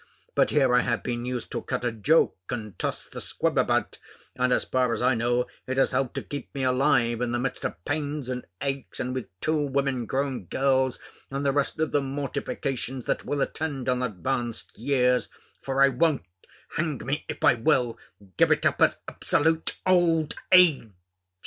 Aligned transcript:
But 0.33 0.49
here 0.49 0.73
I 0.73 0.79
have 0.79 1.03
been 1.03 1.27
used 1.27 1.51
to 1.51 1.61
cut 1.61 1.85
a 1.85 1.91
joke 1.91 2.35
and 2.49 2.73
toss 2.79 3.05
the 3.05 3.21
squib 3.21 3.55
about; 3.55 3.99
and, 4.35 4.51
as 4.51 4.63
far 4.63 4.91
as 4.91 4.99
I 5.03 5.13
know, 5.13 5.45
it 5.67 5.77
has 5.77 5.91
helped 5.91 6.15
to 6.15 6.23
keep 6.23 6.55
me 6.55 6.63
alive 6.63 7.21
in 7.21 7.31
the 7.33 7.37
midst 7.37 7.63
of 7.65 7.85
pains 7.85 8.27
and 8.27 8.47
aches, 8.63 8.99
and 8.99 9.13
with 9.13 9.27
two 9.41 9.61
women 9.67 10.07
grown 10.07 10.45
girls, 10.45 10.97
and 11.29 11.45
the 11.45 11.51
rest 11.51 11.77
of 11.79 11.91
the 11.91 12.01
mortifications 12.01 13.05
that 13.05 13.25
will 13.25 13.41
attend 13.41 13.87
on 13.87 14.01
advanced 14.01 14.75
years; 14.75 15.29
for 15.61 15.83
I 15.83 15.89
won't 15.89 16.23
(hang 16.77 16.97
me 17.05 17.23
if 17.29 17.43
I 17.43 17.53
will) 17.53 17.99
give 18.37 18.49
it 18.51 18.65
up 18.65 18.81
as 18.81 18.97
absolute 19.07 19.75
_old 19.85 20.33
age! 20.51 20.89